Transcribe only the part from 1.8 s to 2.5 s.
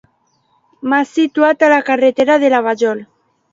carretera